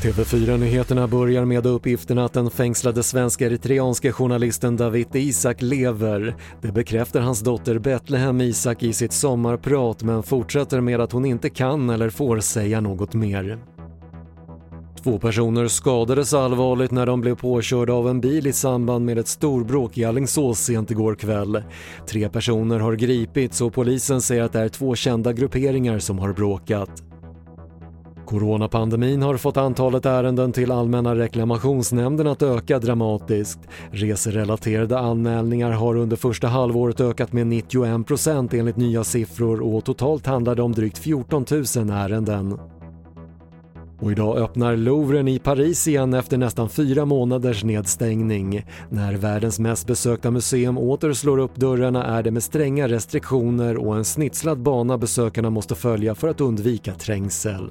TV4-nyheterna 0.00 1.06
börjar 1.06 1.44
med 1.44 1.66
uppgiften 1.66 2.18
att 2.18 2.32
den 2.32 2.50
fängslade 2.50 3.02
svensk-eritreanske 3.02 4.12
journalisten 4.12 4.76
David 4.76 5.06
Isak 5.14 5.62
lever. 5.62 6.36
Det 6.62 6.72
bekräftar 6.72 7.20
hans 7.20 7.40
dotter 7.40 7.78
Betlehem 7.78 8.40
Isak 8.40 8.82
i 8.82 8.92
sitt 8.92 9.12
sommarprat 9.12 10.02
men 10.02 10.22
fortsätter 10.22 10.80
med 10.80 11.00
att 11.00 11.12
hon 11.12 11.24
inte 11.24 11.50
kan 11.50 11.90
eller 11.90 12.10
får 12.10 12.40
säga 12.40 12.80
något 12.80 13.14
mer. 13.14 13.58
Två 15.02 15.18
personer 15.18 15.68
skadades 15.68 16.34
allvarligt 16.34 16.90
när 16.90 17.06
de 17.06 17.20
blev 17.20 17.34
påkörda 17.34 17.92
av 17.92 18.08
en 18.08 18.20
bil 18.20 18.46
i 18.46 18.52
samband 18.52 19.04
med 19.04 19.18
ett 19.18 19.28
storbråk 19.28 19.98
i 19.98 20.04
Allingsås 20.04 20.58
sent 20.60 20.90
igår 20.90 21.14
kväll. 21.14 21.62
Tre 22.08 22.28
personer 22.28 22.78
har 22.78 22.94
gripits 22.94 23.60
och 23.60 23.74
polisen 23.74 24.20
säger 24.20 24.42
att 24.42 24.52
det 24.52 24.60
är 24.60 24.68
två 24.68 24.94
kända 24.94 25.32
grupperingar 25.32 25.98
som 25.98 26.18
har 26.18 26.32
bråkat. 26.32 27.09
Coronapandemin 28.30 29.22
har 29.22 29.36
fått 29.36 29.56
antalet 29.56 30.06
ärenden 30.06 30.52
till 30.52 30.72
Allmänna 30.72 31.14
reklamationsnämnden 31.14 32.26
att 32.26 32.42
öka 32.42 32.78
dramatiskt. 32.78 33.58
Reserelaterade 33.90 34.98
anmälningar 34.98 35.70
har 35.70 35.96
under 35.96 36.16
första 36.16 36.48
halvåret 36.48 37.00
ökat 37.00 37.32
med 37.32 37.46
91% 37.46 38.58
enligt 38.58 38.76
nya 38.76 39.04
siffror 39.04 39.60
och 39.74 39.84
totalt 39.84 40.26
handlar 40.26 40.54
det 40.54 40.62
om 40.62 40.72
drygt 40.72 40.98
14 40.98 41.44
000 41.50 41.90
ärenden. 41.90 42.58
Och 44.00 44.12
idag 44.12 44.36
öppnar 44.36 44.76
Louvren 44.76 45.28
i 45.28 45.38
Paris 45.38 45.88
igen 45.88 46.14
efter 46.14 46.38
nästan 46.38 46.68
fyra 46.68 47.04
månaders 47.04 47.64
nedstängning. 47.64 48.66
När 48.90 49.14
världens 49.14 49.58
mest 49.58 49.86
besökta 49.86 50.30
museum 50.30 50.78
åter 50.78 51.12
slår 51.12 51.38
upp 51.38 51.56
dörrarna 51.56 52.04
är 52.04 52.22
det 52.22 52.30
med 52.30 52.42
stränga 52.42 52.88
restriktioner 52.88 53.76
och 53.76 53.96
en 53.96 54.04
snitslad 54.04 54.58
bana 54.58 54.98
besökarna 54.98 55.50
måste 55.50 55.74
följa 55.74 56.14
för 56.14 56.28
att 56.28 56.40
undvika 56.40 56.94
trängsel. 56.94 57.70